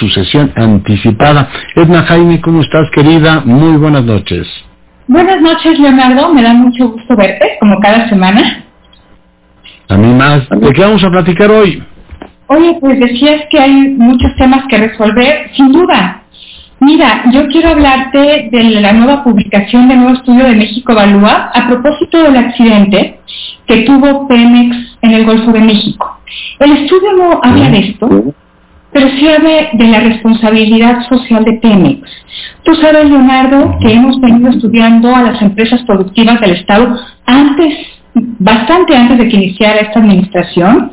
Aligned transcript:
sucesión 0.00 0.50
anticipada. 0.56 1.48
Edna 1.76 2.02
Jaime, 2.04 2.40
¿cómo 2.40 2.62
estás, 2.62 2.90
querida? 2.90 3.42
Muy 3.44 3.76
buenas 3.76 4.04
noches. 4.04 4.48
Buenas 5.06 5.40
noches, 5.40 5.78
Leonardo. 5.78 6.32
Me 6.32 6.42
da 6.42 6.54
mucho 6.54 6.88
gusto 6.88 7.14
verte, 7.14 7.58
como 7.60 7.78
cada 7.80 8.08
semana. 8.08 8.64
A 9.88 9.96
mí 9.96 10.12
más. 10.14 10.48
¿De 10.48 10.72
qué 10.72 10.80
vamos 10.80 11.04
a 11.04 11.10
platicar 11.10 11.50
hoy? 11.50 11.82
Oye, 12.46 12.78
pues 12.80 12.98
decías 12.98 13.42
que 13.50 13.60
hay 13.60 13.72
muchos 13.90 14.34
temas 14.36 14.64
que 14.68 14.78
resolver, 14.78 15.50
sin 15.54 15.70
duda. 15.70 16.22
Mira, 16.80 17.24
yo 17.32 17.46
quiero 17.48 17.68
hablarte 17.70 18.48
de 18.50 18.62
la 18.80 18.92
nueva 18.92 19.22
publicación 19.22 19.86
del 19.86 19.98
nuevo 19.98 20.14
estudio 20.14 20.44
de 20.46 20.56
México 20.56 20.92
Evalúa 20.92 21.50
a 21.52 21.68
propósito 21.68 22.22
del 22.22 22.36
accidente 22.36 23.20
que 23.66 23.82
tuvo 23.82 24.26
Pemex 24.26 24.76
en 25.02 25.10
el 25.12 25.26
Golfo 25.26 25.52
de 25.52 25.60
México. 25.60 26.18
El 26.58 26.72
estudio 26.72 27.12
no 27.18 27.40
habla 27.42 27.68
de 27.68 27.78
esto, 27.80 28.34
pero 28.92 29.08
sí 29.10 29.28
habla 29.28 29.68
de 29.72 29.86
la 29.86 30.00
responsabilidad 30.00 31.06
social 31.08 31.44
de 31.44 31.54
Pemex. 31.54 32.00
Tú 32.64 32.74
sabes, 32.74 33.08
Leonardo, 33.08 33.78
que 33.80 33.92
hemos 33.92 34.20
venido 34.20 34.50
estudiando 34.50 35.14
a 35.14 35.22
las 35.22 35.42
empresas 35.42 35.82
productivas 35.82 36.40
del 36.40 36.52
Estado 36.52 36.96
antes, 37.26 37.74
bastante 38.14 38.96
antes 38.96 39.18
de 39.18 39.28
que 39.28 39.36
iniciara 39.36 39.80
esta 39.80 40.00
administración. 40.00 40.92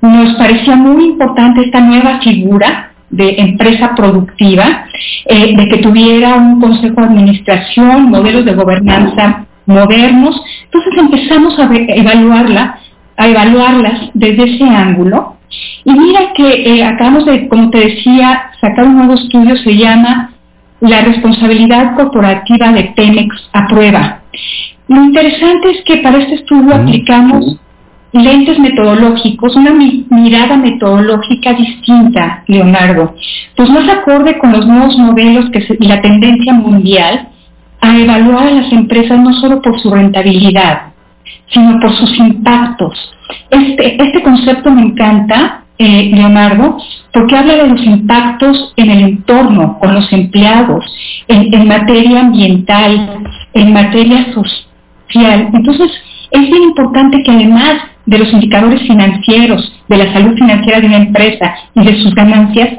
Nos 0.00 0.34
parecía 0.34 0.76
muy 0.76 1.04
importante 1.04 1.62
esta 1.62 1.80
nueva 1.80 2.20
figura 2.20 2.92
de 3.10 3.36
empresa 3.38 3.94
productiva, 3.94 4.86
eh, 5.26 5.56
de 5.56 5.68
que 5.68 5.78
tuviera 5.78 6.34
un 6.34 6.60
consejo 6.60 7.00
de 7.00 7.06
administración, 7.06 8.10
modelos 8.10 8.44
de 8.44 8.54
gobernanza 8.54 9.46
modernos. 9.66 10.40
Entonces 10.64 10.92
empezamos 10.96 11.58
a 11.58 11.70
evaluarlas 13.16 14.10
desde 14.14 14.54
ese 14.54 14.64
ángulo. 14.64 15.33
Y 15.84 15.92
mira 15.92 16.32
que 16.34 16.76
eh, 16.76 16.84
acabamos 16.84 17.26
de, 17.26 17.48
como 17.48 17.70
te 17.70 17.78
decía, 17.78 18.50
sacar 18.60 18.86
un 18.86 18.96
nuevo 18.96 19.14
estudio, 19.14 19.56
se 19.56 19.76
llama 19.76 20.32
La 20.80 21.02
responsabilidad 21.02 21.94
corporativa 21.94 22.72
de 22.72 22.84
Pemex 22.96 23.50
a 23.52 23.66
prueba. 23.66 24.20
Lo 24.88 25.04
interesante 25.04 25.70
es 25.70 25.84
que 25.84 25.98
para 25.98 26.18
este 26.18 26.34
estudio 26.34 26.74
aplicamos 26.74 27.58
lentes 28.12 28.58
metodológicos, 28.58 29.56
una 29.56 29.72
mirada 29.72 30.56
metodológica 30.56 31.52
distinta, 31.54 32.44
Leonardo, 32.46 33.14
pues 33.56 33.68
más 33.70 33.88
acorde 33.88 34.38
con 34.38 34.52
los 34.52 34.66
nuevos 34.66 34.96
modelos 34.98 35.50
que 35.50 35.64
y 35.78 35.86
la 35.86 36.00
tendencia 36.00 36.52
mundial 36.52 37.28
a 37.80 37.98
evaluar 37.98 38.46
a 38.46 38.50
las 38.52 38.72
empresas 38.72 39.18
no 39.18 39.32
solo 39.34 39.60
por 39.60 39.78
su 39.80 39.90
rentabilidad, 39.90 40.92
sino 41.48 41.80
por 41.80 41.92
sus 41.96 42.16
impactos. 42.18 43.14
Este, 43.50 44.02
este 44.02 44.22
concepto 44.22 44.70
me 44.70 44.82
encanta, 44.82 45.63
eh, 45.78 46.10
Leonardo, 46.14 46.78
porque 47.12 47.36
habla 47.36 47.54
de 47.56 47.68
los 47.68 47.84
impactos 47.84 48.72
en 48.76 48.90
el 48.90 49.02
entorno, 49.02 49.78
con 49.78 49.94
los 49.94 50.12
empleados, 50.12 50.84
en, 51.28 51.52
en 51.52 51.68
materia 51.68 52.20
ambiental, 52.20 53.22
en 53.54 53.72
materia 53.72 54.32
social. 54.32 55.50
Entonces, 55.52 55.90
es 56.30 56.40
bien 56.40 56.62
importante 56.62 57.22
que 57.22 57.30
además 57.30 57.82
de 58.06 58.18
los 58.18 58.32
indicadores 58.32 58.82
financieros, 58.82 59.72
de 59.88 59.96
la 59.96 60.12
salud 60.12 60.34
financiera 60.34 60.80
de 60.80 60.86
una 60.86 60.96
empresa 60.98 61.54
y 61.74 61.84
de 61.84 62.02
sus 62.02 62.14
ganancias, 62.14 62.78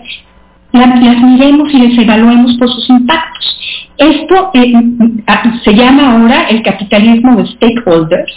las, 0.71 1.21
miremos 1.21 1.73
y 1.73 1.77
les 1.77 1.97
evaluemos 1.97 2.55
por 2.57 2.69
sus 2.69 2.89
impactos. 2.89 3.57
Esto 3.97 4.51
eh, 4.53 4.73
se 5.63 5.73
llama 5.73 6.11
ahora 6.11 6.47
el 6.49 6.61
capitalismo 6.61 7.37
de 7.37 7.47
stakeholders, 7.47 8.33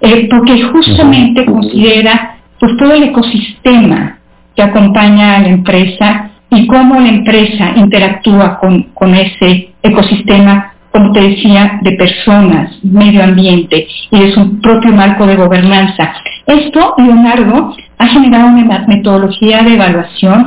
eh, 0.00 0.26
porque 0.30 0.62
justamente 0.62 1.44
considera 1.44 2.35
pues, 2.58 2.76
todo 2.76 2.92
el 2.92 3.04
ecosistema 3.04 4.18
que 4.54 4.62
acompaña 4.62 5.36
a 5.36 5.40
la 5.40 5.48
empresa 5.48 6.30
y 6.50 6.66
cómo 6.66 7.00
la 7.00 7.08
empresa 7.08 7.72
interactúa 7.76 8.58
con, 8.58 8.84
con 8.94 9.14
ese 9.14 9.74
ecosistema 9.82 10.72
como 10.96 11.12
te 11.12 11.20
decía, 11.20 11.78
de 11.82 11.92
personas, 11.92 12.82
medio 12.82 13.22
ambiente 13.22 13.86
y 14.10 14.18
de 14.18 14.32
su 14.32 14.60
propio 14.62 14.92
marco 14.92 15.26
de 15.26 15.36
gobernanza. 15.36 16.14
Esto, 16.46 16.94
Leonardo, 16.96 17.74
ha 17.98 18.06
generado 18.06 18.48
una 18.48 18.86
metodología 18.88 19.62
de 19.62 19.74
evaluación 19.74 20.46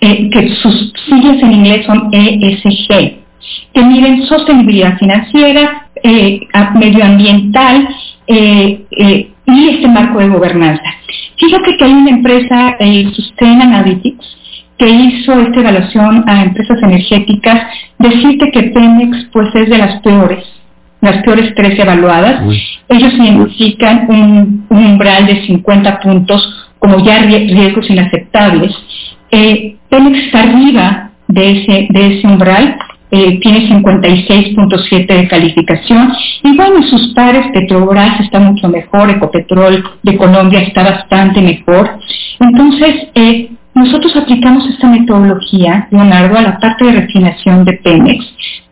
eh, 0.00 0.30
que 0.30 0.54
sus 0.54 0.94
siglas 1.06 1.42
en 1.42 1.52
inglés 1.52 1.84
son 1.84 2.08
ESG, 2.12 2.88
que 3.74 3.82
miden 3.82 4.22
sostenibilidad 4.22 4.96
financiera, 4.98 5.88
eh, 6.02 6.40
medioambiental 6.76 7.86
eh, 8.26 8.86
y 9.46 9.68
este 9.68 9.88
marco 9.88 10.18
de 10.20 10.28
gobernanza. 10.28 10.89
Fíjate 11.50 11.76
que 11.76 11.84
hay 11.84 11.92
una 11.92 12.10
empresa, 12.10 12.76
Sustain 13.12 13.60
Analytics, 13.60 14.24
que 14.78 14.88
hizo 14.88 15.32
esta 15.32 15.58
evaluación 15.58 16.22
a 16.28 16.44
empresas 16.44 16.80
energéticas, 16.80 17.66
decirte 17.98 18.52
que 18.52 18.62
Pemex 18.70 19.26
pues 19.32 19.52
es 19.56 19.68
de 19.68 19.78
las 19.78 20.00
peores, 20.00 20.44
las 21.00 21.24
peores 21.24 21.52
tres 21.56 21.76
evaluadas. 21.76 22.40
Ellos 22.88 23.12
identifican 23.14 24.06
un, 24.08 24.64
umbral 24.70 25.26
de 25.26 25.44
50 25.44 25.98
puntos 25.98 26.70
como 26.78 27.04
ya 27.04 27.18
riesgos 27.18 27.90
inaceptables. 27.90 28.72
Eh, 29.32 29.74
Pemex 29.88 30.26
está 30.26 30.44
arriba 30.44 31.10
de 31.26 31.50
ese, 31.50 31.88
de 31.90 32.18
ese 32.18 32.28
umbral, 32.28 32.76
eh, 33.12 33.40
tiene 33.40 33.68
56.7 33.68 35.06
de 35.06 35.28
calificación 35.28 36.12
y 36.44 36.56
bueno, 36.56 36.82
sus 36.84 37.12
pares 37.14 37.46
Petrobras 37.52 38.20
está 38.20 38.38
mucho 38.38 38.68
mejor, 38.68 39.10
Ecopetrol 39.10 39.84
de 40.02 40.16
Colombia 40.16 40.60
está 40.60 40.84
bastante 40.84 41.40
mejor. 41.40 41.98
Entonces, 42.38 43.08
eh, 43.14 43.50
nosotros 43.74 44.14
aplicamos 44.16 44.68
esta 44.68 44.88
metodología, 44.88 45.88
Leonardo, 45.90 46.38
a 46.38 46.42
la 46.42 46.58
parte 46.58 46.84
de 46.84 46.92
refinación 46.92 47.64
de 47.64 47.74
Pemex 47.74 48.24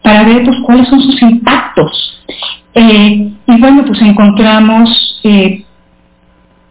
para 0.03 0.23
ver 0.25 0.45
pues, 0.45 0.57
cuáles 0.65 0.89
son 0.89 1.01
sus 1.01 1.21
impactos. 1.23 2.23
Eh, 2.75 3.33
y 3.47 3.61
bueno, 3.61 3.85
pues 3.85 4.01
encontramos 4.03 5.21
eh, 5.25 5.65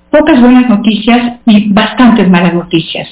pocas 0.09 0.39
buenas 0.39 0.69
noticias 0.69 1.39
y 1.45 1.71
bastantes 1.73 2.29
malas 2.29 2.53
noticias. 2.53 3.09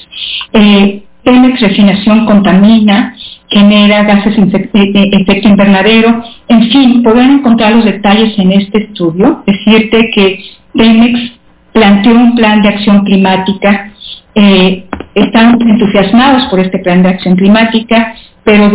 Pemex 0.52 1.60
refinación 1.60 2.24
contamina, 2.24 3.14
genera 3.56 4.02
gases 4.02 4.36
de 4.36 5.08
efecto 5.12 5.48
invernadero, 5.48 6.22
en 6.48 6.70
fin, 6.70 7.02
podrán 7.02 7.38
encontrar 7.38 7.74
los 7.74 7.84
detalles 7.84 8.38
en 8.38 8.52
este 8.52 8.84
estudio. 8.84 9.42
Decirte 9.46 10.10
que 10.14 10.44
Pemex 10.74 11.32
planteó 11.72 12.12
un 12.12 12.34
plan 12.34 12.60
de 12.60 12.68
acción 12.68 13.04
climática 13.04 13.92
eh, 14.38 14.84
están 15.14 15.56
entusiasmados 15.62 16.44
por 16.50 16.60
este 16.60 16.78
plan 16.80 17.02
de 17.02 17.08
acción 17.08 17.36
climática, 17.36 18.14
pero 18.44 18.70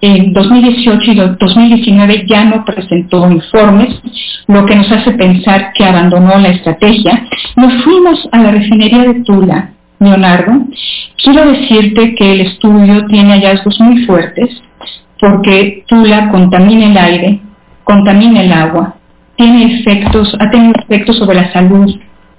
en 0.00 0.32
2018 0.32 1.10
y 1.10 1.14
2019 1.16 2.26
ya 2.28 2.44
no 2.44 2.64
presentó 2.64 3.28
informes, 3.28 4.00
lo 4.46 4.64
que 4.64 4.76
nos 4.76 4.90
hace 4.92 5.10
pensar 5.12 5.72
que 5.74 5.84
abandonó 5.84 6.38
la 6.38 6.50
estrategia. 6.50 7.24
Nos 7.56 7.82
fuimos 7.82 8.28
a 8.30 8.38
la 8.38 8.52
refinería 8.52 9.02
de 9.12 9.24
Tula, 9.24 9.72
Leonardo. 9.98 10.52
Quiero 11.22 11.50
decirte 11.50 12.14
que 12.14 12.32
el 12.32 12.40
estudio 12.42 13.04
tiene 13.06 13.32
hallazgos 13.32 13.80
muy 13.80 14.04
fuertes 14.06 14.62
porque 15.20 15.84
Tula 15.88 16.30
contamina 16.30 16.86
el 16.86 16.96
aire, 16.96 17.40
contamina 17.82 18.42
el 18.42 18.52
agua, 18.52 18.94
tiene 19.36 19.80
efectos, 19.80 20.36
ha 20.38 20.48
tenido 20.50 20.74
efectos 20.80 21.18
sobre 21.18 21.36
la 21.36 21.52
salud 21.52 21.92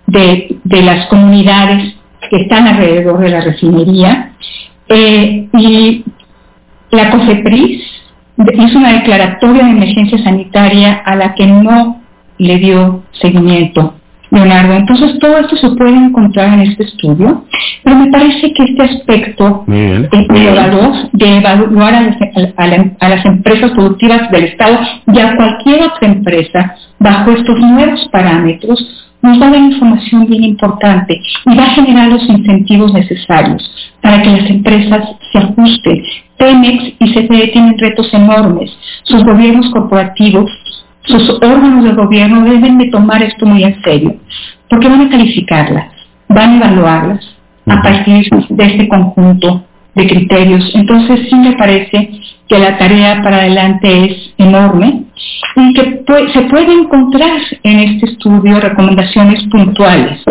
de, 0.07 0.59
las 0.63 1.07
comunidades 1.07 1.94
que 2.29 2.38
están 2.38 2.68
alrededor 2.68 3.19
de 3.19 3.29
la 3.29 3.41
refinería. 3.41 4.34
Eh, 4.88 5.50
y 5.53 6.06
la 6.91 7.12
COFEPRIS 7.12 7.84
hizo 8.38 8.78
una 8.78 8.94
declaratoria 8.94 9.66
de 9.66 9.72
emergencia 9.72 10.18
sanitaria 10.23 11.01
a 11.06 11.16
la 11.16 11.35
que 11.35 11.45
no 11.45 12.01
le 12.38 12.57
dio 12.57 13.03
seguimiento. 13.12 13.99
Leonardo, 14.31 14.73
entonces 14.73 15.17
todo 15.19 15.38
esto 15.40 15.56
se 15.56 15.69
puede 15.75 15.95
encontrar 15.95 16.53
en 16.53 16.62
este 16.62 16.84
estudio, 16.84 17.45
pero 17.84 17.95
me 17.95 18.12
parece 18.12 18.53
que 18.53 18.63
este 18.63 18.84
aspecto 18.84 19.63
de, 19.67 20.07
de 21.13 21.38
evaluar 21.38 21.95
a 21.95 23.09
las 23.09 23.25
empresas 23.25 23.71
productivas 23.71 24.30
del 24.31 24.44
Estado 24.45 24.80
y 25.12 25.19
a 25.19 25.36
cualquier 25.36 25.81
otra 25.83 26.07
empresa 26.07 26.75
bajo 27.00 27.31
estos 27.31 27.59
nuevos 27.59 28.07
parámetros 28.12 29.09
nos 29.21 29.42
va 29.42 29.48
a 29.48 29.51
dar 29.51 29.62
información 29.62 30.25
bien 30.27 30.44
importante 30.44 31.19
y 31.45 31.56
va 31.56 31.63
a 31.63 31.71
generar 31.71 32.07
los 32.07 32.24
incentivos 32.30 32.94
necesarios 32.94 33.69
para 34.01 34.21
que 34.21 34.30
las 34.30 34.50
empresas 34.50 35.09
se 35.31 35.38
ajusten. 35.39 36.04
Pemex 36.38 36.94
y 37.00 37.13
CFE 37.13 37.48
tienen 37.51 37.77
retos 37.77 38.13
enormes. 38.13 38.71
Sus 39.04 39.24
gobiernos 39.25 39.69
corporativos, 39.71 40.50
sus 41.04 41.30
órganos 41.30 41.84
de 41.84 41.94
gobierno 41.94 42.44
deben 42.44 42.78
de 42.78 42.90
tomar 42.90 43.24
esto 43.24 43.46
muy 43.46 43.63
en 43.63 43.81
serio, 43.81 44.16
porque 44.69 44.88
van 44.88 45.01
a 45.01 45.10
calificarlas, 45.10 45.92
van 46.28 46.51
a 46.51 46.57
evaluarlas 46.57 47.36
a 47.68 47.81
partir 47.81 48.30
de 48.50 48.66
este 48.66 48.88
conjunto 48.88 49.66
de 49.96 50.07
criterios. 50.07 50.72
Entonces 50.74 51.28
sí 51.30 51.36
me 51.36 51.54
parece 51.54 52.12
que 52.48 52.60
la 52.60 52.78
tarea 52.78 53.22
para 53.22 53.38
adelante 53.38 54.06
es 54.06 54.34
enorme 54.38 55.04
y 55.56 55.74
que 55.74 56.04
se 56.34 56.42
puede 56.42 56.74
encontrar 56.74 57.40
en 57.63 57.80
este 57.80 58.12
estudio 58.12 58.60
recomendaciones 58.60 59.44
puntuales 59.50 60.24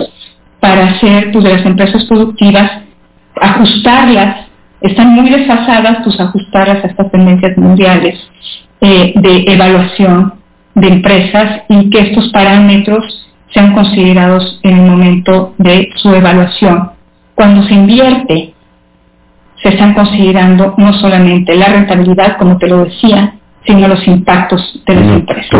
para 0.60 0.88
hacer 0.88 1.30
pues, 1.32 1.44
de 1.44 1.54
las 1.54 1.66
empresas 1.66 2.04
productivas, 2.06 2.82
ajustarlas 3.40 4.48
están 4.80 5.12
muy 5.14 5.30
desfasadas 5.30 6.02
tus 6.04 6.18
ajustadas 6.20 6.84
a 6.84 6.86
estas 6.86 7.10
tendencias 7.10 7.56
mundiales 7.56 8.18
eh, 8.80 9.12
de 9.16 9.44
evaluación 9.52 10.34
de 10.80 10.88
empresas 10.88 11.62
y 11.68 11.90
que 11.90 12.00
estos 12.00 12.30
parámetros 12.30 13.28
sean 13.52 13.72
considerados 13.74 14.60
en 14.62 14.78
el 14.78 14.90
momento 14.90 15.54
de 15.58 15.88
su 15.96 16.10
evaluación. 16.14 16.90
Cuando 17.34 17.62
se 17.64 17.74
invierte, 17.74 18.54
se 19.62 19.68
están 19.70 19.94
considerando 19.94 20.74
no 20.76 20.92
solamente 20.94 21.54
la 21.54 21.68
rentabilidad, 21.68 22.36
como 22.36 22.58
te 22.58 22.68
lo 22.68 22.84
decía, 22.84 23.34
sino 23.66 23.88
los 23.88 24.06
impactos 24.06 24.82
de 24.86 24.94
las 24.94 25.04
empresas. 25.04 25.50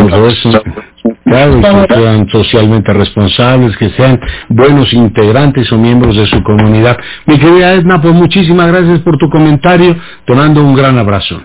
claro, 1.23 1.61
que 1.87 1.95
sean 1.95 2.29
socialmente 2.29 2.93
responsables, 2.93 3.77
que 3.77 3.89
sean 3.91 4.19
buenos 4.47 4.91
integrantes 4.93 5.71
o 5.71 5.77
miembros 5.77 6.15
de 6.15 6.25
su 6.25 6.41
comunidad. 6.43 6.97
Mi 7.25 7.37
querida 7.37 7.73
Edna, 7.73 8.01
pues 8.01 8.13
muchísimas 8.13 8.67
gracias 8.67 8.99
por 8.99 9.17
tu 9.17 9.29
comentario, 9.29 9.95
te 10.25 10.33
mando 10.33 10.63
un 10.63 10.75
gran 10.75 10.97
abrazo. 10.97 11.41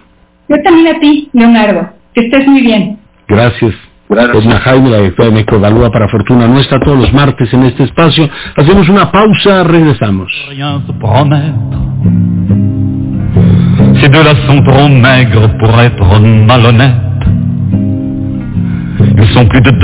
Yo 0.49 0.57
también 0.63 0.95
a 0.95 1.01
ti, 1.01 1.29
Leonardo, 1.33 1.91
que 2.15 2.23
estés 2.23 2.47
muy 2.47 2.63
bien. 2.63 3.04
Gracias. 3.29 3.75
Edna 4.11 4.59
Jaime, 4.61 4.91
la 4.91 4.99
directora 4.99 5.31
de 5.31 5.41
Evalúa 5.41 5.91
para 5.91 6.09
Fortuna 6.09 6.47
Nuestra, 6.47 6.79
todos 6.79 6.99
los 6.99 7.13
martes 7.13 7.53
en 7.53 7.65
este 7.65 7.85
espacio. 7.85 8.29
Hacemos 8.57 8.89
una 8.89 9.11
pausa, 9.11 9.65
regresamos. 9.65 10.31
Ces 14.01 14.09
deux-là 14.11 14.35
sont 14.47 14.63
trop 14.63 14.89
maigres 14.89 15.49
pour 15.59 15.81
être 15.81 16.21
malhonnêtes. 16.21 16.95
Ils 19.17 19.33
sont 19.33 19.47
plus 19.47 19.63
de 19.63 19.71